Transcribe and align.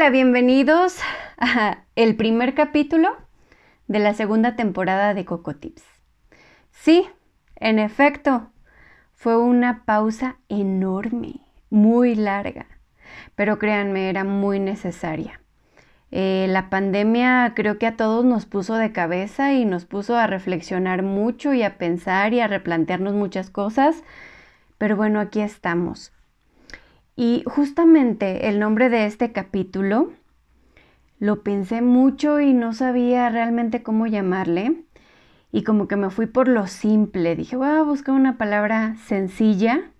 Hola, 0.00 0.08
bienvenidos 0.08 0.96
a 1.36 1.84
el 1.94 2.16
primer 2.16 2.54
capítulo 2.54 3.14
de 3.86 3.98
la 3.98 4.14
segunda 4.14 4.56
temporada 4.56 5.12
de 5.12 5.26
Coco 5.26 5.56
Tips. 5.56 5.84
Sí, 6.70 7.06
en 7.56 7.78
efecto, 7.78 8.50
fue 9.12 9.36
una 9.36 9.84
pausa 9.84 10.38
enorme, 10.48 11.42
muy 11.68 12.14
larga, 12.14 12.64
pero 13.34 13.58
créanme, 13.58 14.08
era 14.08 14.24
muy 14.24 14.58
necesaria. 14.58 15.42
Eh, 16.10 16.46
la 16.48 16.70
pandemia 16.70 17.52
creo 17.54 17.76
que 17.76 17.86
a 17.86 17.98
todos 17.98 18.24
nos 18.24 18.46
puso 18.46 18.76
de 18.76 18.92
cabeza 18.92 19.52
y 19.52 19.66
nos 19.66 19.84
puso 19.84 20.16
a 20.16 20.26
reflexionar 20.26 21.02
mucho 21.02 21.52
y 21.52 21.62
a 21.62 21.76
pensar 21.76 22.32
y 22.32 22.40
a 22.40 22.48
replantearnos 22.48 23.12
muchas 23.12 23.50
cosas, 23.50 24.02
pero 24.78 24.96
bueno, 24.96 25.20
aquí 25.20 25.42
estamos. 25.42 26.10
Y 27.16 27.42
justamente 27.46 28.48
el 28.48 28.58
nombre 28.58 28.88
de 28.88 29.06
este 29.06 29.32
capítulo 29.32 30.12
lo 31.18 31.42
pensé 31.42 31.82
mucho 31.82 32.40
y 32.40 32.54
no 32.54 32.72
sabía 32.72 33.28
realmente 33.28 33.82
cómo 33.82 34.06
llamarle. 34.06 34.84
Y 35.52 35.64
como 35.64 35.88
que 35.88 35.96
me 35.96 36.10
fui 36.10 36.26
por 36.26 36.48
lo 36.48 36.66
simple. 36.66 37.36
Dije, 37.36 37.56
voy 37.56 37.68
a 37.68 37.82
buscar 37.82 38.14
una 38.14 38.38
palabra 38.38 38.96
sencilla, 39.06 39.90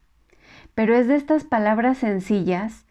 pero 0.74 0.94
es 0.94 1.08
de 1.08 1.16
estas 1.16 1.44
palabras 1.44 1.98
sencillas 1.98 2.86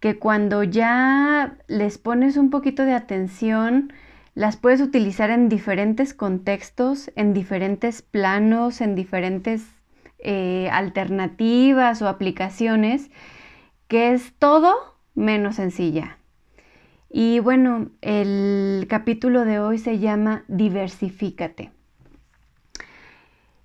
que 0.00 0.18
cuando 0.18 0.62
ya 0.62 1.56
les 1.66 1.96
pones 1.96 2.36
un 2.36 2.50
poquito 2.50 2.84
de 2.84 2.92
atención, 2.92 3.92
las 4.34 4.56
puedes 4.58 4.82
utilizar 4.82 5.30
en 5.30 5.48
diferentes 5.48 6.12
contextos, 6.12 7.10
en 7.16 7.32
diferentes 7.32 8.02
planos, 8.02 8.82
en 8.82 8.94
diferentes 8.94 9.64
eh, 10.18 10.68
alternativas 10.72 12.02
o 12.02 12.08
aplicaciones 12.08 13.10
que 13.94 14.12
es 14.12 14.32
todo 14.40 14.74
menos 15.14 15.54
sencilla. 15.54 16.18
Y 17.08 17.38
bueno, 17.38 17.90
el 18.00 18.88
capítulo 18.90 19.44
de 19.44 19.60
hoy 19.60 19.78
se 19.78 20.00
llama 20.00 20.42
diversifícate. 20.48 21.70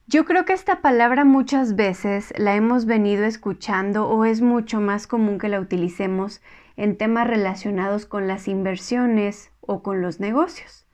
Yo 0.05 0.25
creo 0.25 0.45
que 0.45 0.53
esta 0.53 0.81
palabra 0.81 1.25
muchas 1.25 1.75
veces 1.75 2.31
la 2.38 2.53
hemos 2.53 2.85
venido 2.85 3.25
escuchando 3.25 4.07
o 4.07 4.23
es 4.23 4.41
mucho 4.41 4.80
más 4.80 5.07
común 5.07 5.39
que 5.39 5.50
la 5.50 5.59
utilicemos 5.59 6.44
en 6.77 6.95
temas 6.95 7.25
relacionados 7.25 8.05
con 8.05 8.27
las 8.27 8.47
inversiones 8.47 9.50
o 9.61 9.81
con 9.81 10.03
los 10.03 10.19
negocios. 10.19 10.85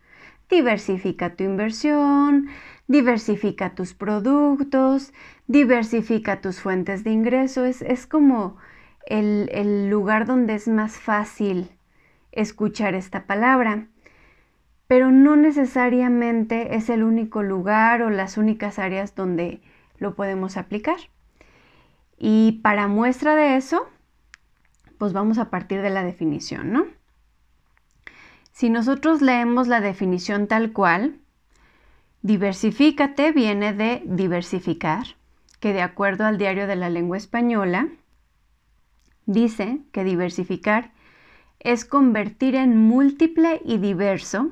Diversifica 0.50 1.36
tu 1.36 1.44
inversión, 1.44 2.48
diversifica 2.88 3.76
tus 3.76 3.94
productos, 3.94 5.12
diversifica 5.48 6.40
tus 6.40 6.62
fuentes 6.62 7.04
de 7.04 7.12
ingreso. 7.12 7.66
Es, 7.66 7.82
es 7.82 8.08
como 8.08 8.56
el, 9.06 9.90
lugar 9.90 10.26
donde 10.26 10.56
es 10.56 10.68
más 10.68 10.98
fácil 10.98 11.70
escuchar 12.32 12.96
esta 12.96 13.26
palabra 13.26 13.88
pero 14.88 15.12
no 15.12 15.36
necesariamente 15.36 16.76
es 16.76 16.90
el 16.90 17.04
único 17.04 17.42
lugar 17.42 18.02
o 18.02 18.10
las 18.10 18.38
únicas 18.38 18.78
áreas 18.78 19.16
donde 19.16 19.62
lo 19.98 20.16
podemos 20.16 20.58
aplicar. 20.58 20.98
Y 22.18 22.60
para 22.64 22.88
muestra 22.88 23.36
de 23.36 23.56
eso, 23.56 23.90
pues 24.98 25.12
vamos 25.12 25.38
a 25.38 25.50
partir 25.50 25.82
de 25.82 25.90
la 25.90 26.04
definición, 26.04 26.72
¿no? 26.72 26.86
Si 28.52 28.70
nosotros 28.70 29.22
leemos 29.22 29.68
la 29.68 29.82
definición 29.82 30.48
tal 30.48 30.72
cual, 30.72 31.20
diversifícate 32.22 33.32
viene 33.32 33.74
de 33.74 34.02
diversificar, 34.06 35.08
que 35.60 35.74
de 35.74 35.82
acuerdo 35.82 36.26
al 36.26 36.38
diario 36.38 36.68
de 36.68 36.76
la 36.76 36.90
lengua 36.90 37.18
española, 37.18 37.90
Dice 39.26 39.82
que 39.92 40.04
diversificar 40.04 40.92
es 41.60 41.84
convertir 41.84 42.56
en 42.56 42.78
múltiple 42.78 43.62
y 43.66 43.78
diverso 43.78 44.52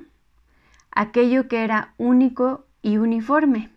aquello 0.92 1.48
que 1.48 1.64
era 1.64 1.94
único 1.98 2.66
y 2.82 2.98
uniforme. 2.98 3.70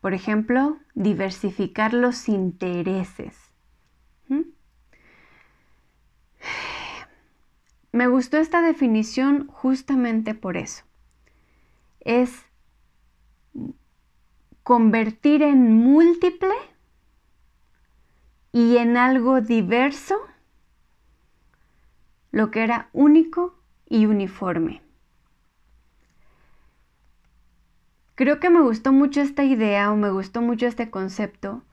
Por 0.00 0.14
ejemplo, 0.14 0.78
diversificar 0.94 1.92
los 1.92 2.28
intereses. 2.28 3.36
¿Mm? 4.28 4.40
Me 7.92 8.06
gustó 8.06 8.38
esta 8.38 8.62
definición 8.62 9.46
justamente 9.48 10.34
por 10.34 10.56
eso. 10.56 10.84
Es 12.00 12.44
convertir 14.62 15.42
en 15.42 15.72
múltiple 15.72 16.54
y 18.56 18.78
en 18.78 18.96
algo 18.96 19.42
diverso 19.42 20.16
lo 22.30 22.50
que 22.50 22.64
era 22.64 22.88
único 22.94 23.54
y 23.86 24.06
uniforme. 24.06 24.80
Creo 28.14 28.40
que 28.40 28.48
me 28.48 28.62
gustó 28.62 28.94
mucho 28.94 29.20
esta 29.20 29.44
idea 29.44 29.92
o 29.92 29.96
me 29.96 30.08
gustó 30.08 30.40
mucho 30.40 30.66
este 30.66 30.88
concepto 30.88 31.64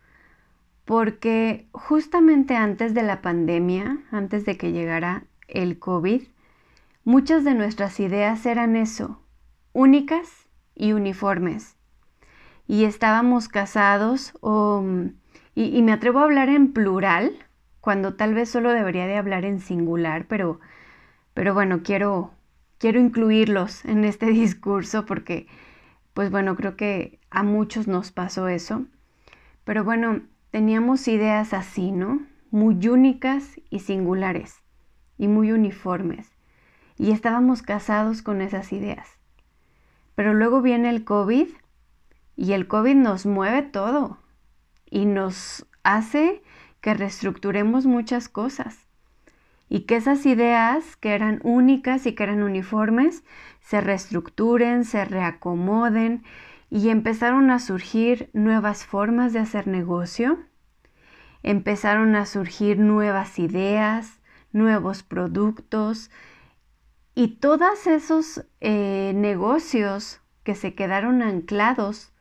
porque 0.84 1.70
justamente 1.72 2.58
antes 2.58 2.94
de 2.94 3.04
la 3.04 3.22
pandemia, 3.22 4.00
antes 4.12 4.44
de 4.44 4.58
que 4.58 4.74
llegara 4.74 5.24
el 5.48 5.80
COVID, 5.80 6.24
muchas 7.06 7.46
de 7.46 7.54
nuestras 7.54 7.98
ideas 8.02 8.46
eran 8.46 8.76
eso, 8.76 9.22
únicas 9.72 10.50
y 10.76 10.92
uniformes. 10.92 11.78
Y 12.68 12.84
estábamos 12.84 13.48
casados 13.48 14.34
o 14.42 14.82
mm, 14.82 15.23
y, 15.56 15.82
me 15.84 15.92
atrevo 15.92 16.20
a 16.20 16.24
hablar 16.24 16.50
en 16.50 16.74
plural, 16.74 17.34
cuando 17.80 18.16
tal 18.16 18.34
vez 18.34 18.50
solo 18.50 18.72
debería 18.72 19.06
de 19.06 19.18
hablar 19.18 19.46
en 19.46 19.60
singular, 19.60 20.26
pero, 20.28 20.60
pero 21.34 21.54
bueno, 21.54 21.82
quiero, 21.84 22.32
quiero 22.80 23.00
incluirlos 23.00 23.86
en 23.86 24.04
este 24.04 24.26
discurso 24.32 25.06
porque, 25.06 25.48
pues 26.14 26.32
bueno, 26.32 26.56
creo 26.56 26.76
que 26.76 27.20
a 27.30 27.44
muchos 27.44 27.88
nos 27.88 28.12
pasó 28.12 28.48
eso. 28.48 28.86
Pero 29.64 29.84
bueno, 29.84 30.22
teníamos 30.50 31.08
ideas 31.08 31.54
así, 31.54 31.92
¿no? 31.92 32.22
Muy 32.50 32.88
únicas 32.88 33.60
y 33.70 33.80
singulares 33.80 34.62
y 35.18 35.28
muy 35.28 35.52
uniformes. 35.52 36.32
Y 36.98 37.12
estábamos 37.12 37.62
casados 37.62 38.22
con 38.22 38.42
esas 38.42 38.74
ideas. 38.74 39.08
Pero 40.16 40.34
luego 40.34 40.62
viene 40.62 40.90
el 40.90 41.04
COVID 41.04 41.48
y 42.36 42.54
el 42.54 42.68
COVID 42.68 42.96
nos 42.96 43.26
mueve 43.26 43.62
todo 43.62 44.23
y 44.94 45.08
nos 45.08 45.66
hace 45.82 46.44
que 46.80 46.94
reestructuremos 46.94 47.88
muchas 47.88 48.30
cosas. 48.30 48.78
Y 49.68 49.82
que 49.82 49.96
esas 49.96 50.28
ideas 50.28 50.96
que 50.98 51.16
eran 51.16 51.40
únicas 51.44 52.06
y 52.06 52.14
que 52.14 52.22
eran 52.22 52.44
uniformes 52.44 53.24
se 53.60 53.82
reestructuren, 53.82 54.86
se 54.86 55.04
reacomoden 55.04 56.24
y 56.70 56.90
empezaron 56.90 57.50
a 57.50 57.58
surgir 57.58 58.30
nuevas 58.34 58.86
formas 58.86 59.34
de 59.34 59.40
hacer 59.40 59.66
negocio, 59.66 60.38
empezaron 61.42 62.16
a 62.16 62.28
surgir 62.28 62.78
nuevas 62.78 63.40
ideas, 63.40 64.22
nuevos 64.52 65.02
productos 65.02 66.12
y 67.16 67.40
todos 67.40 67.88
esos 67.88 68.46
eh, 68.62 69.14
negocios 69.16 70.22
que 70.44 70.54
se 70.54 70.76
quedaron 70.76 71.24
anclados 71.24 72.12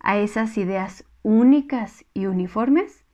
a 0.00 0.18
esas 0.18 0.58
ideas 0.58 1.04
únicas 1.26 2.04
y 2.14 2.26
uniformes 2.26 3.04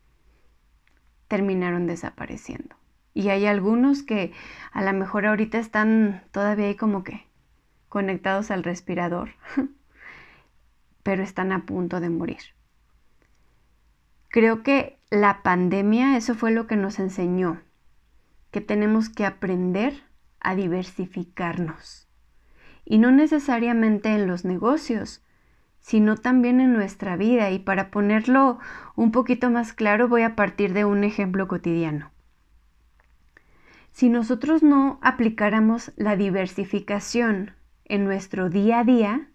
terminaron 1.29 1.87
desapareciendo. 1.87 2.77
Y 3.15 3.31
hay 3.31 3.47
algunos 3.47 4.03
que 4.03 4.35
a 4.71 4.83
lo 4.83 4.93
mejor 4.93 5.25
ahorita 5.25 5.59
están 5.59 6.23
todavía 6.31 6.67
ahí 6.67 6.77
como 6.77 7.05
que 7.05 7.27
conectados 7.89 8.51
al 8.51 8.65
respirador, 8.65 9.31
pero 11.03 11.23
están 11.23 11.53
a 11.53 11.65
punto 11.65 12.01
de 12.01 12.11
morir. 12.11 12.43
Creo 14.29 14.63
que 14.63 14.99
la 15.09 15.43
pandemia, 15.43 16.19
eso 16.19 16.35
fue 16.35 16.51
lo 16.51 16.67
que 16.67 16.77
nos 16.77 16.99
enseñó, 16.99 17.63
que 18.51 18.61
tenemos 18.61 19.09
que 19.09 19.25
aprender 19.25 20.03
a 20.39 20.55
diversificarnos. 20.55 22.09
Y 22.85 22.99
no 22.99 23.11
necesariamente 23.11 24.11
en 24.11 24.27
los 24.27 24.45
negocios, 24.45 25.25
sino 25.83 26.17
también 26.17 26.61
en 26.61 26.73
nuestra 26.73 27.17
vida. 27.17 27.51
Y 27.51 27.59
para 27.59 27.91
ponerlo 27.91 28.59
un 28.97 29.13
poquito 29.13 29.51
más 29.51 29.75
claro, 29.75 30.09
voy 30.09 30.23
a 30.23 30.35
partir 30.35 30.73
de 30.73 30.87
un 30.87 31.05
ejemplo 31.05 31.47
cotidiano. 31.47 32.11
Si 33.91 34.09
nosotros 34.09 34.63
no 34.63 34.99
aplicáramos 35.03 35.93
la 35.97 36.17
diversificación 36.17 37.51
en 37.85 38.05
nuestro 38.05 38.49
día 38.49 38.79
a 38.79 38.85
día, 38.85 39.29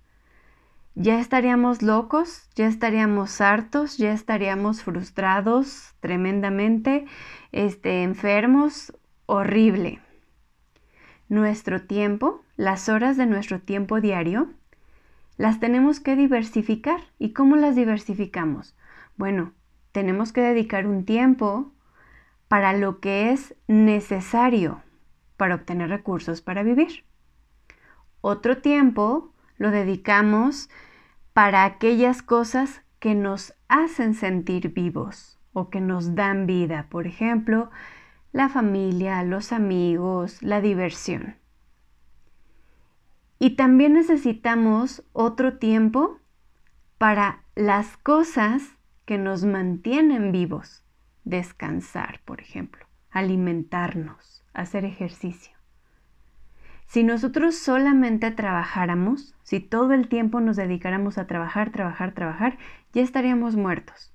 ya 0.96 1.20
estaríamos 1.20 1.84
locos, 1.84 2.50
ya 2.56 2.66
estaríamos 2.66 3.40
hartos, 3.40 3.98
ya 3.98 4.14
estaríamos 4.14 4.82
frustrados 4.82 5.94
tremendamente, 6.00 7.06
este, 7.52 8.02
enfermos, 8.02 8.94
horrible. 9.28 10.00
Nuestro 11.30 11.84
tiempo, 11.84 12.42
las 12.56 12.90
horas 12.90 13.16
de 13.16 13.28
nuestro 13.28 13.60
tiempo 13.60 14.02
diario, 14.02 14.50
las 15.38 15.60
tenemos 15.60 16.00
que 16.00 16.16
diversificar. 16.16 17.00
¿Y 17.20 17.34
cómo 17.34 17.56
las 17.56 17.76
diversificamos? 17.76 18.76
Bueno, 19.16 19.54
tenemos 19.92 20.34
que 20.34 20.42
dedicar 20.42 20.88
un 20.88 21.06
tiempo 21.06 21.72
para 22.48 22.74
lo 22.74 23.00
que 23.00 23.32
es 23.32 23.56
necesario 23.68 24.82
para 25.38 25.56
obtener 25.56 25.90
recursos 25.90 26.42
para 26.42 26.64
vivir. 26.64 27.06
Otro 28.22 28.58
tiempo 28.58 29.34
lo 29.58 29.72
dedicamos 29.72 30.70
para 31.34 31.64
aquellas 31.64 32.22
cosas 32.22 32.82
que 33.00 33.14
nos 33.14 33.54
hacen 33.68 34.16
sentir 34.16 34.74
vivos 34.74 35.40
o 35.54 35.70
que 35.70 35.82
nos 35.82 36.16
dan 36.16 36.48
vida. 36.48 36.88
Por 36.90 37.08
ejemplo, 37.08 37.70
la 38.32 38.50
familia, 38.50 39.24
los 39.24 39.52
amigos, 39.52 40.42
la 40.42 40.62
diversión. 40.62 41.36
Y 43.40 43.52
también 43.52 43.94
necesitamos 43.94 45.04
otro 45.14 45.58
tiempo 45.58 46.20
para 46.98 47.44
las 47.56 47.98
cosas 47.98 48.64
que 49.06 49.18
nos 49.18 49.46
mantienen 49.46 50.32
vivos. 50.32 50.84
Descansar, 51.24 52.22
por 52.26 52.42
ejemplo, 52.42 52.86
alimentarnos, 53.12 54.44
hacer 54.54 54.86
ejercicio. 54.86 55.58
Si 56.88 57.04
nosotros 57.04 57.56
solamente 57.58 58.32
trabajáramos, 58.32 59.36
si 59.44 59.60
todo 59.60 59.94
el 59.94 60.08
tiempo 60.08 60.40
nos 60.40 60.56
dedicáramos 60.56 61.18
a 61.18 61.28
trabajar, 61.28 61.72
trabajar, 61.72 62.14
trabajar, 62.14 62.58
ya 62.94 63.02
estaríamos 63.02 63.58
muertos. 63.58 64.14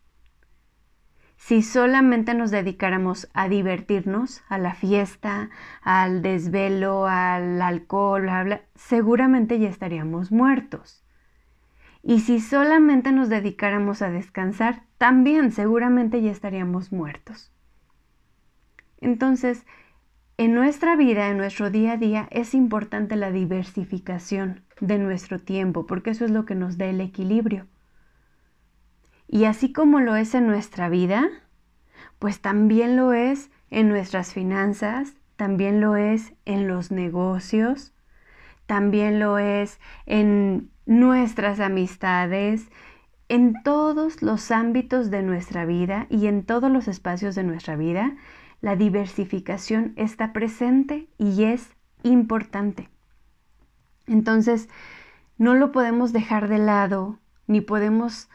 Si 1.45 1.61
solamente 1.63 2.35
nos 2.35 2.53
dedicáramos 2.53 3.29
a 3.35 3.49
divertirnos, 3.49 4.45
a 4.49 4.59
la 4.59 4.75
fiesta, 4.75 5.51
al 5.83 6.23
desvelo, 6.23 7.09
al 7.09 7.61
alcohol, 7.61 8.31
seguramente 8.77 9.59
ya 9.59 9.69
estaríamos 9.69 10.31
muertos. 10.31 11.05
Y 12.01 12.21
si 12.21 12.39
solamente 12.39 13.11
nos 13.11 13.29
dedicáramos 13.29 14.03
a 14.03 14.11
descansar, 14.11 14.85
también 14.99 15.51
seguramente 15.51 16.23
ya 16.23 16.31
estaríamos 16.31 16.93
muertos. 16.93 17.53
Entonces, 19.01 19.67
en 20.39 20.55
nuestra 20.55 20.95
vida, 20.95 21.29
en 21.29 21.39
nuestro 21.39 21.71
día 21.71 21.95
a 21.95 21.97
día, 21.97 22.29
es 22.31 22.55
importante 22.55 23.17
la 23.17 23.33
diversificación 23.33 24.63
de 24.81 25.01
nuestro 25.01 25.41
tiempo, 25.41 25.87
porque 25.87 26.11
eso 26.11 26.25
es 26.25 26.31
lo 26.31 26.45
que 26.45 26.55
nos 26.55 26.79
da 26.79 26.87
el 26.87 27.01
equilibrio. 27.01 27.67
Y 29.33 29.47
así 29.47 29.73
como 29.73 29.99
lo 29.99 30.15
es 30.15 30.35
en 30.35 30.47
nuestra 30.47 30.91
vida, 30.91 31.27
pues 32.19 32.43
también 32.43 32.97
lo 32.97 33.15
es 33.15 33.51
en 33.71 33.89
nuestras 33.89 34.35
finanzas, 34.35 35.15
también 35.37 35.81
lo 35.81 35.97
es 35.97 36.35
en 36.45 36.69
los 36.69 36.91
negocios, 36.91 37.95
también 38.67 39.21
lo 39.21 39.39
es 39.39 39.81
en 40.05 40.71
nuestras 40.85 41.61
amistades, 41.61 42.69
en 43.31 43.55
todos 43.63 44.21
los 44.21 44.51
ámbitos 44.51 45.11
de 45.11 45.23
nuestra 45.23 45.65
vida 45.65 46.07
y 46.11 46.27
en 46.27 46.45
todos 46.45 46.71
los 46.71 46.87
espacios 46.87 47.35
de 47.35 47.43
nuestra 47.43 47.75
vida 47.75 48.15
la 48.61 48.77
diversificación 48.77 49.95
está 49.97 50.35
presente 50.35 51.09
y 51.17 51.45
es 51.45 51.71
importante. 52.03 52.91
Entonces, 54.07 54.69
no 55.39 55.55
lo 55.55 55.73
podemos 55.73 56.13
dejar 56.13 56.49
de 56.49 56.59
lado, 56.59 57.19
ni 57.47 57.63
podemos 57.63 58.29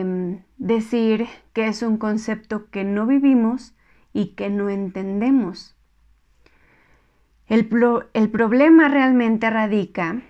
em, 0.00 0.42
decir 0.58 1.26
que 1.52 1.66
es 1.66 1.82
un 1.82 1.98
concepto 1.98 2.70
que 2.70 2.84
no 2.84 3.06
vivimos 3.06 3.74
y 4.12 4.34
que 4.34 4.50
no 4.50 4.70
entendemos. 4.70 5.76
El, 7.46 7.68
el 8.12 8.30
problema 8.30 8.88
realmente 8.88 9.48
radica 9.50 10.22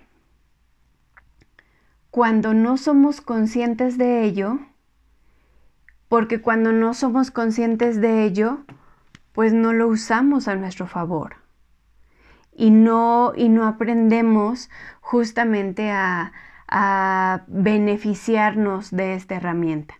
cuando 2.11 2.53
no 2.53 2.77
somos 2.77 3.21
conscientes 3.21 3.97
de 3.97 4.23
ello, 4.23 4.59
porque 6.09 6.41
cuando 6.41 6.71
no 6.71 6.93
somos 6.93 7.31
conscientes 7.31 7.99
de 8.01 8.23
ello, 8.23 8.59
pues 9.33 9.53
no 9.53 9.73
lo 9.73 9.87
usamos 9.87 10.47
a 10.47 10.55
nuestro 10.55 10.87
favor 10.87 11.35
y 12.57 12.71
no, 12.71 13.33
y 13.35 13.49
no 13.49 13.65
aprendemos 13.65 14.69
justamente 14.99 15.91
a, 15.91 16.33
a 16.67 17.43
beneficiarnos 17.47 18.91
de 18.91 19.15
esta 19.15 19.35
herramienta. 19.35 19.95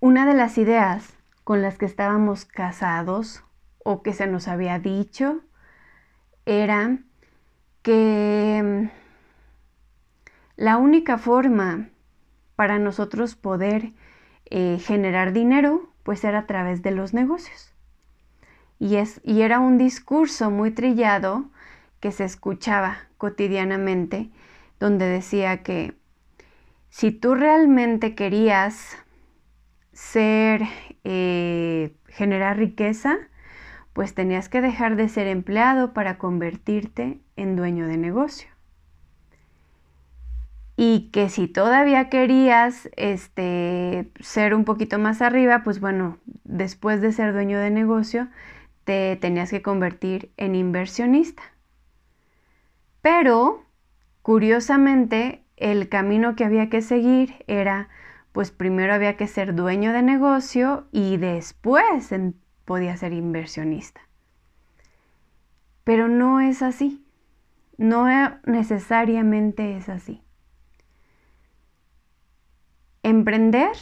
Una 0.00 0.26
de 0.26 0.34
las 0.34 0.58
ideas 0.58 1.14
con 1.44 1.62
las 1.62 1.78
que 1.78 1.86
estábamos 1.86 2.44
casados 2.44 3.44
o 3.84 4.02
que 4.02 4.12
se 4.12 4.26
nos 4.26 4.48
había 4.48 4.78
dicho 4.78 5.40
era 6.44 6.98
que 7.82 8.90
la 10.56 10.76
única 10.76 11.18
forma 11.18 11.88
para 12.56 12.78
nosotros 12.78 13.34
poder 13.34 13.92
eh, 14.46 14.78
generar 14.78 15.32
dinero 15.32 15.88
pues 16.02 16.24
era 16.24 16.40
a 16.40 16.46
través 16.46 16.82
de 16.82 16.90
los 16.90 17.14
negocios. 17.14 17.72
Y, 18.78 18.96
es, 18.96 19.20
y 19.24 19.42
era 19.42 19.60
un 19.60 19.78
discurso 19.78 20.50
muy 20.50 20.72
trillado 20.72 21.50
que 22.02 22.12
se 22.12 22.24
escuchaba 22.24 22.98
cotidianamente, 23.16 24.28
donde 24.78 25.06
decía 25.06 25.62
que 25.62 25.94
si 26.90 27.12
tú 27.12 27.34
realmente 27.34 28.14
querías 28.14 28.98
ser, 29.94 30.64
eh, 31.04 31.94
generar 32.08 32.58
riqueza, 32.58 33.16
pues 33.94 34.12
tenías 34.12 34.50
que 34.50 34.60
dejar 34.60 34.96
de 34.96 35.08
ser 35.08 35.28
empleado 35.28 35.94
para 35.94 36.18
convertirte 36.18 37.20
en 37.36 37.56
dueño 37.56 37.86
de 37.86 37.96
negocio 37.96 38.48
y 40.76 41.10
que 41.12 41.28
si 41.28 41.46
todavía 41.46 42.08
querías 42.08 42.88
este, 42.96 44.10
ser 44.18 44.54
un 44.54 44.64
poquito 44.64 44.98
más 44.98 45.22
arriba, 45.22 45.62
pues 45.62 45.78
bueno, 45.78 46.18
después 46.42 47.00
de 47.00 47.12
ser 47.12 47.32
dueño 47.32 47.60
de 47.60 47.70
negocio, 47.70 48.26
te 48.82 49.14
tenías 49.16 49.50
que 49.50 49.62
convertir 49.62 50.32
en 50.36 50.56
inversionista. 50.56 51.51
Pero, 53.02 53.66
curiosamente, 54.22 55.44
el 55.56 55.88
camino 55.88 56.34
que 56.36 56.44
había 56.44 56.70
que 56.70 56.82
seguir 56.82 57.44
era, 57.48 57.88
pues 58.32 58.50
primero 58.50 58.94
había 58.94 59.16
que 59.16 59.26
ser 59.26 59.54
dueño 59.54 59.92
de 59.92 60.02
negocio 60.02 60.86
y 60.92 61.18
después 61.18 62.10
podía 62.64 62.96
ser 62.96 63.12
inversionista. 63.12 64.00
Pero 65.84 66.08
no 66.08 66.40
es 66.40 66.62
así. 66.62 67.04
No 67.76 68.06
necesariamente 68.44 69.76
es 69.76 69.88
así. 69.88 70.22
Emprender 73.02 73.72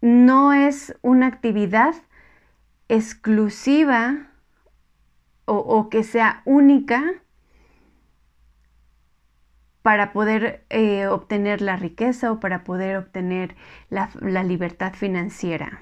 no 0.00 0.52
es 0.52 0.96
una 1.02 1.26
actividad 1.26 1.94
exclusiva 2.88 4.31
o, 5.60 5.88
que 5.90 6.02
sea 6.02 6.42
única 6.44 7.14
para 9.82 10.12
poder 10.12 10.64
eh, 10.70 11.06
obtener 11.06 11.60
la 11.60 11.76
riqueza 11.76 12.32
o 12.32 12.40
para 12.40 12.64
poder 12.64 12.96
obtener 12.96 13.56
la, 13.90 14.10
la 14.20 14.44
libertad 14.44 14.94
financiera. 14.94 15.80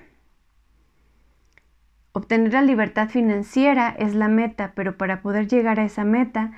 Obtener 2.13 2.53
la 2.53 2.63
libertad 2.63 3.09
financiera 3.09 3.95
es 3.99 4.15
la 4.15 4.29
meta, 4.29 4.73
pero 4.75 4.97
para 4.97 5.23
poder 5.23 5.47
llegar 5.47 5.79
a 5.79 5.85
esa 5.85 6.05
meta 6.05 6.53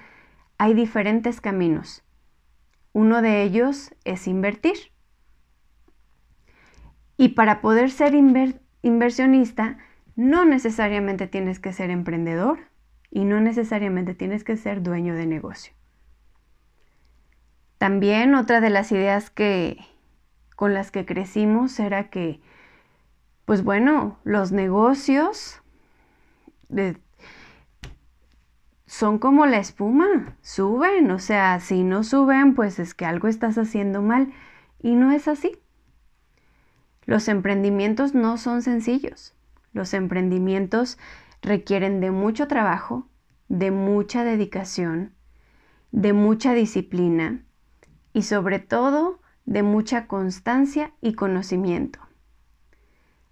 hay 0.57 0.73
diferentes 0.73 1.41
caminos. 1.41 2.05
Uno 2.93 3.21
de 3.21 3.43
ellos 3.43 3.95
es 4.05 4.27
invertir. 4.29 4.77
Y 7.17 7.31
para 7.31 7.61
poder 7.61 7.91
ser 7.91 8.15
inversionista, 8.15 9.79
no 10.17 10.45
necesariamente 10.45 11.27
tienes 11.27 11.59
que 11.59 11.73
ser 11.73 11.91
emprendedor 11.91 12.72
y 13.15 13.27
no 13.27 13.41
necesariamente 13.43 14.15
tienes 14.15 14.43
que 14.43 14.57
ser 14.57 14.83
dueño 14.83 15.15
de 15.15 15.27
negocio. 15.27 15.75
También 17.77 18.35
otra 18.35 18.63
de 18.63 18.71
las 18.71 18.91
ideas 18.91 19.29
que 19.29 19.77
con 20.57 20.73
las 20.73 20.91
que 20.91 21.05
crecimos 21.05 21.79
era 21.79 22.09
que, 22.09 22.41
pues 23.45 23.63
bueno, 23.63 24.19
los 24.25 24.51
negocios 24.51 25.61
son 28.87 29.19
como 29.19 29.45
la 29.45 29.59
espuma, 29.59 30.37
suben, 30.41 31.11
o 31.11 31.19
sea, 31.19 31.61
si 31.61 31.85
no 31.85 32.05
suben, 32.05 32.55
pues 32.55 32.79
es 32.79 32.95
que 32.95 33.05
algo 33.05 33.29
estás 33.29 33.59
haciendo 33.59 34.01
mal 34.01 34.33
y 34.81 34.95
no 34.95 35.13
es 35.13 35.29
así. 35.29 35.59
Los 37.05 37.29
emprendimientos 37.29 38.15
no 38.15 38.39
son 38.39 38.63
sencillos. 38.63 39.35
Los 39.75 39.93
emprendimientos 39.93 40.99
requieren 41.43 42.01
de 42.01 42.11
mucho 42.11 42.47
trabajo, 42.49 43.09
de 43.49 43.71
mucha 43.71 44.25
dedicación, 44.25 45.13
de 45.91 46.13
mucha 46.13 46.55
disciplina 46.55 47.43
y 48.13 48.23
sobre 48.23 48.59
todo 48.61 49.21
de 49.45 49.63
mucha 49.63 50.07
constancia 50.07 50.93
y 51.01 51.15
conocimiento. 51.15 51.99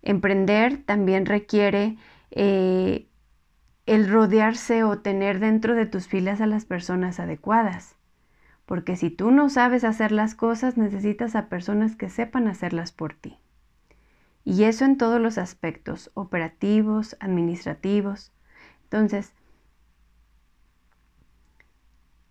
Emprender 0.02 0.82
también 0.84 1.24
requiere 1.26 1.96
eh, 2.30 3.06
el 3.86 4.10
rodearse 4.10 4.82
o 4.84 4.98
tener 4.98 5.40
dentro 5.40 5.74
de 5.74 5.86
tus 5.86 6.06
filas 6.06 6.40
a 6.40 6.46
las 6.46 6.64
personas 6.64 7.20
adecuadas. 7.20 7.96
Porque 8.66 8.96
si 8.96 9.10
tú 9.10 9.30
no 9.30 9.50
sabes 9.50 9.84
hacer 9.84 10.12
las 10.12 10.34
cosas, 10.34 10.76
necesitas 10.76 11.34
a 11.34 11.48
personas 11.48 11.96
que 11.96 12.08
sepan 12.08 12.46
hacerlas 12.46 12.92
por 12.92 13.14
ti. 13.14 13.38
Y 14.44 14.64
eso 14.64 14.84
en 14.84 14.96
todos 14.96 15.20
los 15.20 15.38
aspectos, 15.38 16.10
operativos, 16.14 17.16
administrativos. 17.20 18.32
Entonces, 18.84 19.32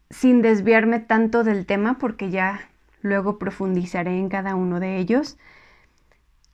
sin 0.10 0.42
desviarme 0.42 1.00
tanto 1.00 1.44
del 1.44 1.66
tema, 1.66 1.98
porque 1.98 2.30
ya 2.30 2.70
luego 3.02 3.38
profundizaré 3.38 4.18
en 4.18 4.30
cada 4.30 4.56
uno 4.56 4.80
de 4.80 4.98
ellos, 4.98 5.38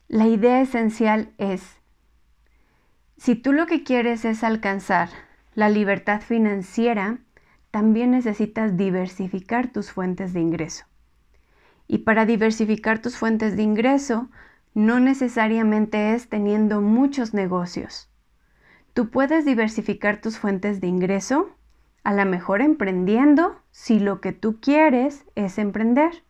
la 0.08 0.26
idea 0.26 0.60
esencial 0.60 1.32
es, 1.38 1.80
si 3.16 3.34
tú 3.34 3.52
lo 3.52 3.66
que 3.66 3.82
quieres 3.82 4.24
es 4.24 4.44
alcanzar 4.44 5.08
la 5.54 5.68
libertad 5.68 6.20
financiera, 6.20 7.18
también 7.70 8.10
necesitas 8.10 8.76
diversificar 8.76 9.72
tus 9.72 9.90
fuentes 9.90 10.32
de 10.32 10.40
ingreso. 10.40 10.84
Y 11.88 11.98
para 11.98 12.26
diversificar 12.26 13.00
tus 13.00 13.16
fuentes 13.16 13.56
de 13.56 13.62
ingreso, 13.62 14.28
no 14.76 15.00
necesariamente 15.00 16.12
es 16.12 16.28
teniendo 16.28 16.82
muchos 16.82 17.32
negocios. 17.32 18.10
Tú 18.92 19.08
puedes 19.08 19.46
diversificar 19.46 20.20
tus 20.20 20.38
fuentes 20.38 20.82
de 20.82 20.86
ingreso, 20.86 21.48
a 22.04 22.12
lo 22.12 22.26
mejor 22.26 22.60
emprendiendo, 22.60 23.58
si 23.70 23.98
lo 23.98 24.20
que 24.20 24.32
tú 24.32 24.60
quieres 24.60 25.24
es 25.34 25.56
emprender. 25.56 26.24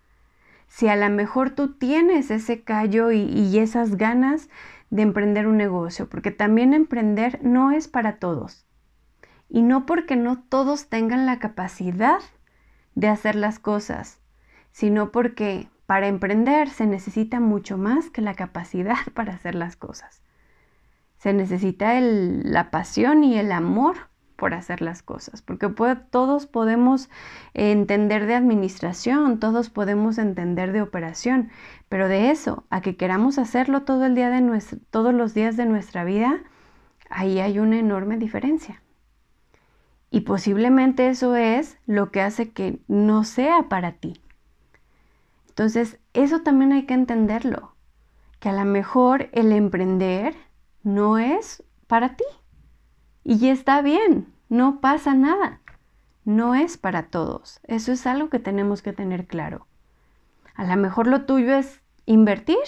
Si 0.68 0.86
a 0.86 0.94
lo 0.94 1.10
mejor 1.10 1.50
tú 1.50 1.74
tienes 1.74 2.30
ese 2.30 2.62
callo 2.62 3.10
y, 3.10 3.22
y 3.22 3.58
esas 3.58 3.96
ganas 3.96 4.48
de 4.90 5.02
emprender 5.02 5.48
un 5.48 5.56
negocio, 5.56 6.08
porque 6.08 6.30
también 6.30 6.72
emprender 6.72 7.40
no 7.42 7.72
es 7.72 7.88
para 7.88 8.20
todos. 8.20 8.64
Y 9.48 9.62
no 9.62 9.86
porque 9.86 10.14
no 10.14 10.40
todos 10.40 10.88
tengan 10.88 11.26
la 11.26 11.40
capacidad 11.40 12.20
de 12.94 13.08
hacer 13.08 13.34
las 13.34 13.58
cosas, 13.58 14.20
sino 14.70 15.10
porque 15.10 15.68
para 15.86 16.08
emprender 16.08 16.68
se 16.68 16.86
necesita 16.86 17.40
mucho 17.40 17.78
más 17.78 18.10
que 18.10 18.20
la 18.20 18.34
capacidad 18.34 18.96
para 19.14 19.34
hacer 19.34 19.54
las 19.54 19.76
cosas. 19.76 20.22
Se 21.18 21.32
necesita 21.32 21.98
la 22.00 22.70
pasión 22.70 23.24
y 23.24 23.38
el 23.38 23.50
amor 23.52 23.96
por 24.36 24.52
hacer 24.52 24.82
las 24.82 25.02
cosas, 25.02 25.40
porque 25.40 25.68
todos 26.10 26.46
podemos 26.46 27.08
entender 27.54 28.26
de 28.26 28.34
administración, 28.34 29.40
todos 29.40 29.70
podemos 29.70 30.18
entender 30.18 30.72
de 30.72 30.82
operación, 30.82 31.48
pero 31.88 32.06
de 32.06 32.30
eso 32.30 32.64
a 32.68 32.82
que 32.82 32.96
queramos 32.96 33.38
hacerlo 33.38 33.82
todo 33.82 34.04
el 34.04 34.14
día 34.14 34.28
de 34.28 34.62
todos 34.90 35.14
los 35.14 35.32
días 35.32 35.56
de 35.56 35.64
nuestra 35.64 36.04
vida, 36.04 36.42
ahí 37.08 37.40
hay 37.40 37.58
una 37.58 37.78
enorme 37.78 38.18
diferencia. 38.18 38.82
Y 40.10 40.20
posiblemente 40.20 41.08
eso 41.08 41.34
es 41.34 41.78
lo 41.86 42.10
que 42.10 42.20
hace 42.20 42.50
que 42.50 42.78
no 42.88 43.24
sea 43.24 43.68
para 43.68 43.92
ti. 43.92 44.20
Entonces, 45.56 45.98
eso 46.12 46.42
también 46.42 46.74
hay 46.74 46.84
que 46.84 46.92
entenderlo, 46.92 47.74
que 48.40 48.50
a 48.50 48.52
lo 48.52 48.66
mejor 48.66 49.30
el 49.32 49.52
emprender 49.52 50.36
no 50.82 51.16
es 51.16 51.64
para 51.86 52.14
ti. 52.14 52.26
Y 53.24 53.48
está 53.48 53.80
bien, 53.80 54.34
no 54.50 54.82
pasa 54.82 55.14
nada. 55.14 55.62
No 56.26 56.54
es 56.54 56.76
para 56.76 57.04
todos. 57.04 57.60
Eso 57.62 57.90
es 57.90 58.06
algo 58.06 58.28
que 58.28 58.38
tenemos 58.38 58.82
que 58.82 58.92
tener 58.92 59.26
claro. 59.26 59.66
A 60.56 60.66
lo 60.66 60.76
mejor 60.76 61.06
lo 61.06 61.24
tuyo 61.24 61.54
es 61.54 61.80
invertir. 62.04 62.58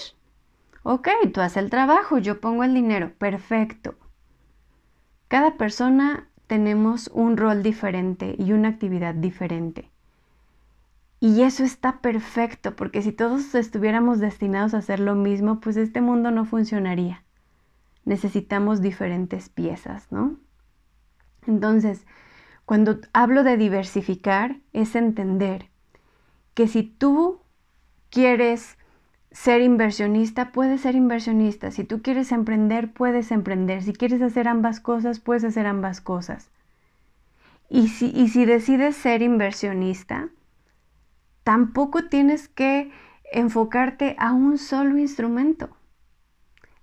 Ok, 0.81 1.09
tú 1.31 1.41
haces 1.41 1.57
el 1.57 1.69
trabajo, 1.69 2.17
yo 2.17 2.41
pongo 2.41 2.63
el 2.63 2.73
dinero. 2.73 3.13
Perfecto. 3.19 3.99
Cada 5.27 5.57
persona 5.57 6.27
tenemos 6.47 7.07
un 7.13 7.37
rol 7.37 7.61
diferente 7.61 8.33
y 8.39 8.53
una 8.53 8.69
actividad 8.69 9.13
diferente. 9.13 9.91
Y 11.21 11.41
eso 11.41 11.63
está 11.63 11.99
perfecto, 11.99 12.75
porque 12.75 13.01
si 13.01 13.11
todos 13.11 13.53
estuviéramos 13.53 14.19
destinados 14.19 14.73
a 14.73 14.77
hacer 14.77 14.99
lo 14.99 15.15
mismo, 15.15 15.59
pues 15.59 15.75
este 15.75 15.99
mundo 15.99 16.31
no 16.31 16.45
funcionaría. 16.45 17.23
Necesitamos 18.05 18.81
diferentes 18.81 19.49
piezas, 19.49 20.09
¿no? 20.11 20.37
Entonces, 21.45 22.05
cuando 22.65 22.99
hablo 23.11 23.43
de 23.43 23.57
diversificar, 23.57 24.57
es 24.71 24.95
entender 24.95 25.67
que 26.53 26.67
si 26.67 26.83
tú 26.83 27.41
quieres 28.09 28.77
ser 29.31 29.61
inversionista, 29.61 30.51
puedes 30.51 30.81
ser 30.81 30.95
inversionista. 30.95 31.71
Si 31.71 31.83
tú 31.83 32.01
quieres 32.01 32.31
emprender, 32.31 32.91
puedes 32.91 33.31
emprender. 33.31 33.83
Si 33.83 33.93
quieres 33.93 34.21
hacer 34.21 34.47
ambas 34.47 34.79
cosas, 34.79 35.19
puedes 35.19 35.43
hacer 35.43 35.67
ambas 35.67 36.01
cosas. 36.01 36.49
Y 37.69 37.89
si, 37.89 38.09
y 38.15 38.29
si 38.29 38.45
decides 38.45 38.95
ser 38.95 39.21
inversionista, 39.21 40.29
tampoco 41.49 42.03
tienes 42.03 42.47
que 42.47 42.91
enfocarte 43.31 44.15
a 44.19 44.33
un 44.33 44.59
solo 44.59 44.99
instrumento. 44.99 45.75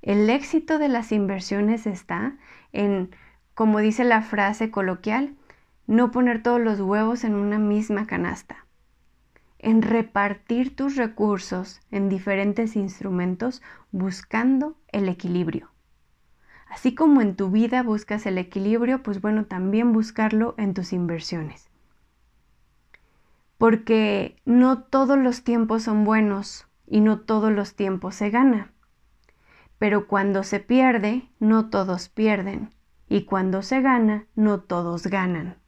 El 0.02 0.28
éxito 0.28 0.80
de 0.80 0.88
las 0.88 1.12
inversiones 1.12 1.86
está 1.86 2.36
en, 2.72 3.14
como 3.54 3.78
dice 3.78 4.02
la 4.02 4.22
frase 4.22 4.72
coloquial, 4.72 5.36
no 5.86 6.10
poner 6.10 6.42
todos 6.42 6.60
los 6.60 6.80
huevos 6.80 7.22
en 7.22 7.36
una 7.36 7.60
misma 7.60 8.08
canasta, 8.08 8.66
en 9.60 9.82
repartir 9.82 10.74
tus 10.74 10.96
recursos 10.96 11.80
en 11.92 12.08
diferentes 12.08 12.74
instrumentos 12.74 13.62
buscando 13.92 14.76
el 14.88 15.08
equilibrio. 15.08 15.70
Así 16.68 16.92
como 16.92 17.20
en 17.20 17.36
tu 17.36 17.52
vida 17.52 17.84
buscas 17.84 18.26
el 18.26 18.36
equilibrio, 18.36 19.04
pues 19.04 19.20
bueno, 19.20 19.44
también 19.44 19.92
buscarlo 19.92 20.56
en 20.58 20.74
tus 20.74 20.92
inversiones 20.92 21.70
porque 23.58 24.36
no 24.44 24.82
todos 24.82 25.18
los 25.18 25.42
tiempos 25.42 25.84
son 25.84 26.04
buenos 26.04 26.66
y 26.86 27.00
no 27.00 27.20
todos 27.20 27.52
los 27.52 27.74
tiempos 27.74 28.14
se 28.14 28.30
gana. 28.30 28.72
Pero 29.78 30.06
cuando 30.06 30.42
se 30.42 30.60
pierde, 30.60 31.28
no 31.38 31.68
todos 31.68 32.08
pierden 32.08 32.74
y 33.08 33.24
cuando 33.24 33.62
se 33.62 33.80
gana, 33.80 34.26
no 34.34 34.60
todos 34.60 35.06
ganan. 35.06 35.58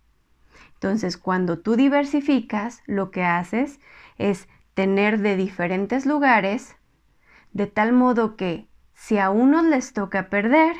Entonces, 0.74 1.16
cuando 1.16 1.58
tú 1.58 1.76
diversificas, 1.76 2.82
lo 2.86 3.10
que 3.10 3.24
haces 3.24 3.80
es 4.16 4.48
tener 4.74 5.18
de 5.18 5.36
diferentes 5.36 6.06
lugares, 6.06 6.76
de 7.52 7.66
tal 7.66 7.92
modo 7.92 8.36
que 8.36 8.68
si 8.94 9.18
a 9.18 9.30
unos 9.30 9.64
les 9.64 9.92
toca 9.92 10.28
perder, 10.28 10.76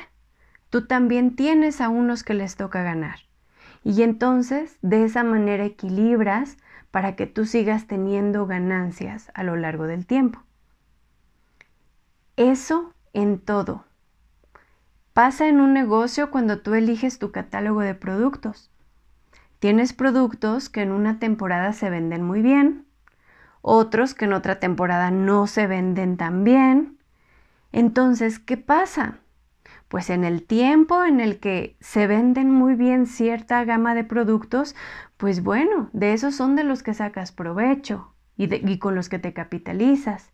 tú 0.69 0.85
también 0.87 1.35
tienes 1.35 1.81
a 1.81 1.89
unos 1.89 2.23
que 2.23 2.33
les 2.33 2.55
toca 2.55 2.83
ganar. 2.83 3.19
Y 3.83 4.03
entonces, 4.03 4.77
de 4.81 5.03
esa 5.05 5.23
manera 5.23 5.65
equilibras 5.65 6.57
para 6.91 7.15
que 7.15 7.27
tú 7.27 7.45
sigas 7.45 7.87
teniendo 7.87 8.45
ganancias 8.47 9.31
a 9.33 9.43
lo 9.43 9.55
largo 9.55 9.87
del 9.87 10.05
tiempo. 10.05 10.41
Eso 12.35 12.93
en 13.13 13.39
todo. 13.39 13.85
Pasa 15.13 15.47
en 15.47 15.59
un 15.59 15.73
negocio 15.73 16.31
cuando 16.31 16.61
tú 16.61 16.73
eliges 16.73 17.19
tu 17.19 17.31
catálogo 17.31 17.81
de 17.81 17.95
productos. 17.95 18.71
Tienes 19.59 19.91
productos 19.91 20.69
que 20.69 20.81
en 20.81 20.91
una 20.91 21.19
temporada 21.19 21.73
se 21.73 21.89
venden 21.89 22.23
muy 22.23 22.41
bien, 22.41 22.85
otros 23.61 24.13
que 24.13 24.25
en 24.25 24.33
otra 24.33 24.59
temporada 24.59 25.11
no 25.11 25.47
se 25.47 25.67
venden 25.67 26.15
tan 26.15 26.45
bien. 26.45 26.97
Entonces, 27.73 28.39
¿qué 28.39 28.55
pasa? 28.55 29.19
Pues 29.89 30.11
en 30.11 30.23
el 30.23 30.45
tiempo 30.45 31.03
en 31.03 31.19
el 31.19 31.39
que 31.39 31.75
se 31.81 32.05
venden 32.05 32.51
muy 32.51 32.75
bien 32.75 33.07
cierta 33.07 33.65
gama 33.65 33.95
de 33.95 34.03
productos, 34.03 34.75
pues 35.17 35.43
bueno, 35.43 35.89
de 35.93 36.13
esos 36.13 36.35
son 36.35 36.55
de 36.55 36.63
los 36.63 36.83
que 36.83 36.93
sacas 36.93 37.31
provecho 37.31 38.13
y, 38.37 38.77
con 38.77 38.93
los 38.93 39.09
que 39.09 39.17
te 39.17 39.33
capitalizas. 39.33 40.31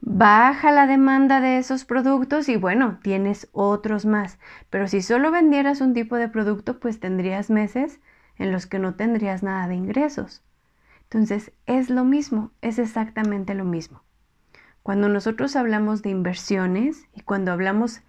Baja 0.00 0.72
la 0.72 0.86
demanda 0.86 1.42
de 1.42 1.58
esos 1.58 1.84
productos 1.84 2.48
y 2.48 2.56
bueno, 2.56 2.98
tienes 3.02 3.48
otros 3.52 4.06
más. 4.06 4.38
Pero 4.70 4.88
si 4.88 5.02
solo 5.02 5.30
vendieras 5.30 5.82
un 5.82 5.92
tipo 5.92 6.16
de 6.16 6.28
producto, 6.28 6.80
pues 6.80 6.98
tendrías 6.98 7.50
meses 7.50 8.00
en 8.38 8.52
los 8.52 8.66
que 8.66 8.78
no 8.78 8.94
tendrías 8.94 9.42
nada 9.42 9.68
de 9.68 9.74
ingresos. 9.74 10.42
Entonces, 11.02 11.52
es 11.66 11.90
lo 11.90 12.04
mismo, 12.04 12.52
es 12.62 12.78
exactamente 12.78 13.54
lo 13.54 13.64
mismo. 13.64 14.02
Cuando 14.82 15.10
nosotros 15.10 15.56
hablamos 15.56 16.00
de 16.02 16.10
inversiones 16.10 17.04
y 17.12 17.20
cuando 17.20 17.52
hablamos 17.52 18.00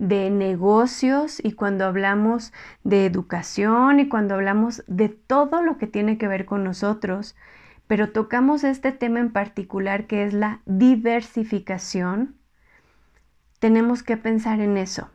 de 0.00 0.30
negocios 0.30 1.44
y 1.44 1.52
cuando 1.52 1.84
hablamos 1.84 2.54
de 2.84 3.04
educación 3.04 4.00
y 4.00 4.08
cuando 4.08 4.34
hablamos 4.34 4.82
de 4.86 5.10
todo 5.10 5.60
lo 5.60 5.76
que 5.76 5.86
tiene 5.86 6.16
que 6.16 6.26
ver 6.26 6.46
con 6.46 6.64
nosotros, 6.64 7.36
pero 7.86 8.10
tocamos 8.10 8.64
este 8.64 8.92
tema 8.92 9.20
en 9.20 9.30
particular 9.30 10.06
que 10.06 10.24
es 10.24 10.32
la 10.32 10.62
diversificación, 10.64 12.34
tenemos 13.58 14.02
que 14.02 14.16
pensar 14.16 14.60
en 14.60 14.78
eso, 14.78 15.10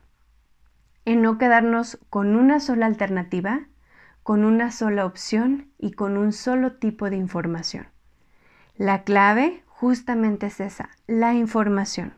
en 1.04 1.24
no 1.24 1.40
quedarnos 1.40 1.98
con 2.12 2.36
una 2.36 2.60
sola 2.60 2.86
alternativa, 2.86 3.62
con 4.22 4.46
una 4.46 4.70
sola 4.70 5.08
opción 5.08 5.72
y 5.80 5.94
con 5.94 6.16
un 6.16 6.32
solo 6.32 6.74
tipo 6.74 7.10
de 7.10 7.18
información. 7.18 7.88
La 8.78 9.02
clave 9.02 9.64
justamente 9.66 10.46
es 10.46 10.60
esa, 10.60 10.90
la 11.08 11.34
información. 11.34 12.14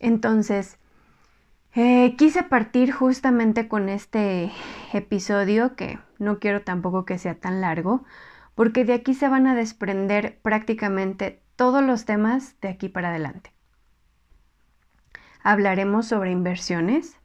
Entonces, 0.00 0.78
eh, 1.74 2.16
quise 2.16 2.42
partir 2.42 2.92
justamente 2.92 3.68
con 3.68 3.88
este 3.88 4.50
episodio, 4.92 5.76
que 5.76 5.98
no 6.18 6.38
quiero 6.38 6.62
tampoco 6.62 7.04
que 7.04 7.18
sea 7.18 7.34
tan 7.34 7.60
largo, 7.60 8.04
porque 8.54 8.84
de 8.84 8.94
aquí 8.94 9.14
se 9.14 9.28
van 9.28 9.46
a 9.46 9.54
desprender 9.54 10.38
prácticamente 10.42 11.42
todos 11.56 11.82
los 11.82 12.04
temas 12.04 12.56
de 12.60 12.68
aquí 12.68 12.88
para 12.88 13.10
adelante. 13.10 13.52
Hablaremos 15.42 16.06
sobre 16.06 16.30
inversiones, 16.30 17.16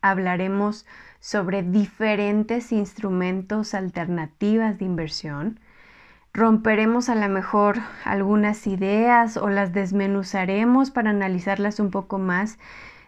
hablaremos 0.00 0.86
sobre 1.20 1.62
diferentes 1.62 2.72
instrumentos 2.72 3.74
alternativas 3.74 4.78
de 4.78 4.84
inversión, 4.84 5.60
romperemos 6.38 7.08
a 7.08 7.16
lo 7.16 7.28
mejor 7.28 7.78
algunas 8.04 8.66
ideas 8.66 9.36
o 9.36 9.48
las 9.48 9.72
desmenuzaremos 9.72 10.90
para 10.90 11.10
analizarlas 11.10 11.80
un 11.80 11.90
poco 11.90 12.18
más 12.18 12.58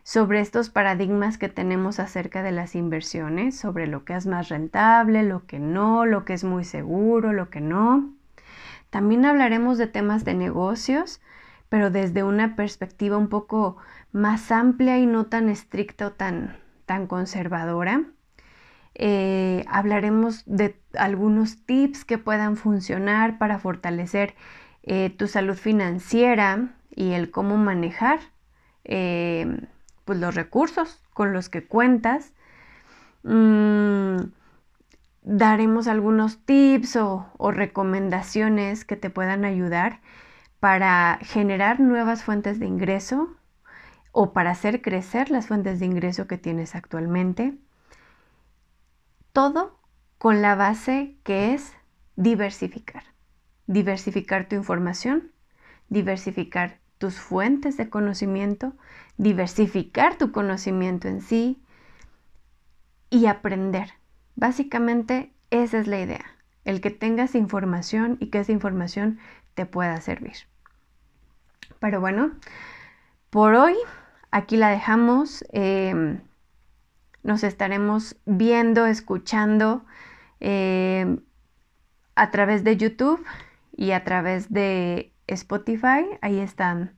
sobre 0.02 0.40
estos 0.40 0.70
paradigmas 0.70 1.38
que 1.38 1.48
tenemos 1.48 2.00
acerca 2.00 2.42
de 2.42 2.50
las 2.50 2.74
inversiones, 2.74 3.56
sobre 3.56 3.86
lo 3.86 4.04
que 4.04 4.14
es 4.16 4.26
más 4.26 4.48
rentable, 4.48 5.22
lo 5.22 5.46
que 5.46 5.60
no, 5.60 6.06
lo 6.06 6.24
que 6.24 6.32
es 6.32 6.42
muy 6.42 6.64
seguro, 6.64 7.32
lo 7.32 7.50
que 7.50 7.60
no. 7.60 8.12
También 8.90 9.24
hablaremos 9.24 9.78
de 9.78 9.86
temas 9.86 10.24
de 10.24 10.34
negocios, 10.34 11.20
pero 11.68 11.90
desde 11.90 12.24
una 12.24 12.56
perspectiva 12.56 13.16
un 13.16 13.28
poco 13.28 13.76
más 14.10 14.50
amplia 14.50 14.98
y 14.98 15.06
no 15.06 15.26
tan 15.26 15.48
estricta 15.48 16.08
o 16.08 16.12
tan, 16.12 16.56
tan 16.86 17.06
conservadora. 17.06 18.02
Eh, 18.94 19.64
hablaremos 19.68 20.42
de 20.46 20.79
algunos 20.96 21.64
tips 21.64 22.04
que 22.04 22.18
puedan 22.18 22.56
funcionar 22.56 23.38
para 23.38 23.58
fortalecer 23.58 24.34
eh, 24.82 25.10
tu 25.10 25.26
salud 25.28 25.56
financiera 25.56 26.74
y 26.94 27.12
el 27.12 27.30
cómo 27.30 27.56
manejar 27.56 28.20
eh, 28.84 29.66
pues 30.04 30.18
los 30.18 30.34
recursos 30.34 31.02
con 31.12 31.32
los 31.32 31.48
que 31.48 31.64
cuentas. 31.66 32.32
Mm, 33.22 34.16
daremos 35.22 35.86
algunos 35.86 36.44
tips 36.44 36.96
o, 36.96 37.26
o 37.36 37.50
recomendaciones 37.50 38.84
que 38.84 38.96
te 38.96 39.10
puedan 39.10 39.44
ayudar 39.44 40.00
para 40.60 41.18
generar 41.22 41.80
nuevas 41.80 42.24
fuentes 42.24 42.58
de 42.58 42.66
ingreso 42.66 43.28
o 44.12 44.32
para 44.32 44.50
hacer 44.50 44.82
crecer 44.82 45.30
las 45.30 45.46
fuentes 45.46 45.80
de 45.80 45.86
ingreso 45.86 46.26
que 46.26 46.38
tienes 46.38 46.74
actualmente. 46.74 47.54
Todo 49.32 49.79
con 50.20 50.42
la 50.42 50.54
base 50.54 51.16
que 51.24 51.54
es 51.54 51.72
diversificar. 52.14 53.04
Diversificar 53.66 54.50
tu 54.50 54.54
información, 54.54 55.32
diversificar 55.88 56.78
tus 56.98 57.18
fuentes 57.18 57.78
de 57.78 57.88
conocimiento, 57.88 58.74
diversificar 59.16 60.18
tu 60.18 60.30
conocimiento 60.30 61.08
en 61.08 61.22
sí 61.22 61.62
y 63.08 63.24
aprender. 63.24 63.94
Básicamente 64.36 65.32
esa 65.48 65.78
es 65.78 65.86
la 65.86 66.00
idea, 66.00 66.26
el 66.66 66.82
que 66.82 66.90
tengas 66.90 67.34
información 67.34 68.18
y 68.20 68.26
que 68.26 68.40
esa 68.40 68.52
información 68.52 69.20
te 69.54 69.64
pueda 69.64 70.02
servir. 70.02 70.36
Pero 71.78 71.98
bueno, 71.98 72.32
por 73.30 73.54
hoy 73.54 73.74
aquí 74.30 74.58
la 74.58 74.68
dejamos. 74.68 75.46
Em, 75.50 76.20
nos 77.22 77.42
estaremos 77.42 78.16
viendo, 78.26 78.84
escuchando 78.84 79.86
eh, 80.40 81.18
a 82.14 82.30
través 82.30 82.64
de 82.64 82.76
YouTube 82.76 83.24
y 83.76 83.92
a 83.92 84.04
través 84.04 84.52
de 84.52 85.12
Spotify. 85.26 86.04
Ahí 86.20 86.38
están, 86.38 86.96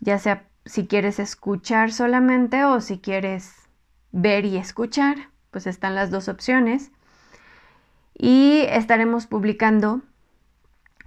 ya 0.00 0.18
sea 0.18 0.48
si 0.66 0.86
quieres 0.86 1.18
escuchar 1.18 1.92
solamente 1.92 2.64
o 2.64 2.80
si 2.80 2.98
quieres 2.98 3.54
ver 4.12 4.44
y 4.44 4.56
escuchar, 4.56 5.30
pues 5.50 5.66
están 5.66 5.94
las 5.94 6.10
dos 6.10 6.28
opciones. 6.28 6.90
Y 8.16 8.64
estaremos 8.68 9.26
publicando 9.26 10.02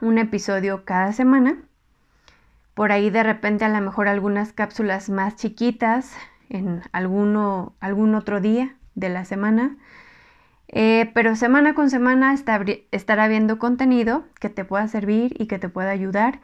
un 0.01 0.17
episodio 0.17 0.83
cada 0.85 1.13
semana. 1.13 1.57
Por 2.73 2.91
ahí 2.91 3.09
de 3.09 3.23
repente 3.23 3.65
a 3.65 3.69
lo 3.69 3.81
mejor 3.81 4.07
algunas 4.07 4.53
cápsulas 4.53 5.09
más 5.09 5.35
chiquitas 5.35 6.13
en 6.49 6.83
alguno, 6.91 7.73
algún 7.79 8.13
otro 8.13 8.39
día 8.39 8.75
de 8.93 9.09
la 9.09 9.25
semana. 9.25 9.77
Eh, 10.69 11.09
pero 11.13 11.35
semana 11.35 11.73
con 11.73 11.89
semana 11.89 12.33
estará 12.33 13.27
viendo 13.27 13.57
contenido 13.57 14.25
que 14.39 14.49
te 14.49 14.65
pueda 14.65 14.87
servir 14.87 15.35
y 15.39 15.47
que 15.47 15.59
te 15.59 15.69
pueda 15.69 15.91
ayudar 15.91 16.39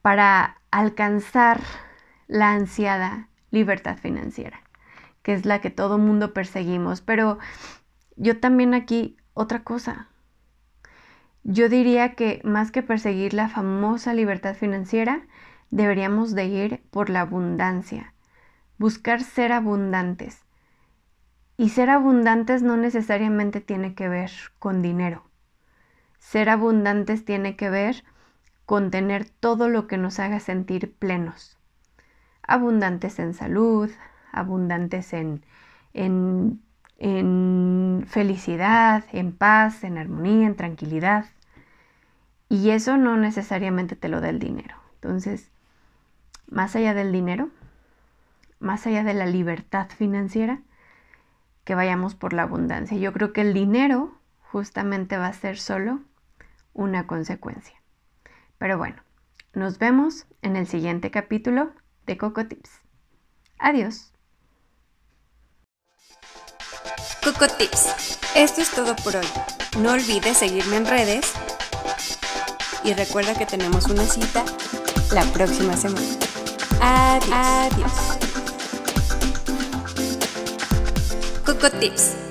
para 0.00 0.56
alcanzar 0.70 1.60
la 2.28 2.52
ansiada 2.52 3.28
libertad 3.50 3.98
financiera, 3.98 4.62
que 5.22 5.34
es 5.34 5.44
la 5.44 5.60
que 5.60 5.70
todo 5.70 5.98
mundo 5.98 6.32
perseguimos. 6.32 7.02
Pero 7.02 7.38
yo 8.16 8.40
también 8.40 8.74
aquí 8.74 9.16
otra 9.34 9.62
cosa. 9.62 10.08
Yo 11.44 11.68
diría 11.68 12.14
que 12.14 12.40
más 12.44 12.70
que 12.70 12.82
perseguir 12.82 13.34
la 13.34 13.48
famosa 13.48 14.14
libertad 14.14 14.54
financiera, 14.54 15.22
deberíamos 15.70 16.34
de 16.34 16.44
ir 16.46 16.82
por 16.90 17.10
la 17.10 17.22
abundancia, 17.22 18.14
buscar 18.78 19.22
ser 19.22 19.52
abundantes. 19.52 20.40
Y 21.56 21.68
ser 21.68 21.90
abundantes 21.90 22.62
no 22.62 22.76
necesariamente 22.76 23.60
tiene 23.60 23.94
que 23.94 24.08
ver 24.08 24.30
con 24.58 24.82
dinero. 24.82 25.24
Ser 26.18 26.48
abundantes 26.48 27.24
tiene 27.24 27.56
que 27.56 27.68
ver 27.68 28.04
con 28.64 28.90
tener 28.90 29.28
todo 29.28 29.68
lo 29.68 29.86
que 29.86 29.98
nos 29.98 30.18
haga 30.18 30.40
sentir 30.40 30.94
plenos. 30.94 31.58
Abundantes 32.42 33.18
en 33.18 33.34
salud, 33.34 33.90
abundantes 34.32 35.12
en, 35.12 35.44
en, 35.92 36.62
en 36.98 38.04
felicidad, 38.08 39.04
en 39.12 39.32
paz, 39.32 39.84
en 39.84 39.98
armonía, 39.98 40.46
en 40.46 40.56
tranquilidad. 40.56 41.26
Y 42.48 42.70
eso 42.70 42.96
no 42.96 43.16
necesariamente 43.16 43.96
te 43.96 44.08
lo 44.08 44.20
da 44.20 44.30
el 44.30 44.38
dinero. 44.38 44.76
Entonces, 44.94 45.50
más 46.48 46.76
allá 46.76 46.94
del 46.94 47.12
dinero, 47.12 47.50
más 48.60 48.86
allá 48.86 49.04
de 49.04 49.14
la 49.14 49.26
libertad 49.26 49.88
financiera, 49.88 50.60
que 51.64 51.74
vayamos 51.74 52.14
por 52.14 52.32
la 52.32 52.42
abundancia. 52.42 52.96
Yo 52.96 53.12
creo 53.12 53.32
que 53.32 53.42
el 53.42 53.54
dinero 53.54 54.18
justamente 54.40 55.16
va 55.16 55.28
a 55.28 55.32
ser 55.32 55.58
solo 55.58 56.00
una 56.72 57.06
consecuencia. 57.06 57.80
Pero 58.58 58.78
bueno, 58.78 59.02
nos 59.54 59.78
vemos 59.78 60.26
en 60.42 60.56
el 60.56 60.66
siguiente 60.66 61.10
capítulo 61.10 61.72
de 62.06 62.16
Coco 62.16 62.46
Tips. 62.46 62.70
Adiós. 63.58 64.12
Coco 67.22 67.46
Tips. 67.46 68.18
Esto 68.34 68.60
es 68.60 68.70
todo 68.70 68.96
por 68.96 69.16
hoy. 69.16 69.26
No 69.78 69.92
olvides 69.92 70.38
seguirme 70.38 70.76
en 70.76 70.86
redes 70.86 71.32
y 72.84 72.94
recuerda 72.94 73.34
que 73.34 73.46
tenemos 73.46 73.86
una 73.86 74.04
cita 74.04 74.44
la 75.12 75.22
próxima 75.32 75.76
semana. 75.76 76.06
Adiós. 76.80 77.32
Adiós. 77.32 78.11
Coco 81.44 81.68
Tips. 81.70 82.21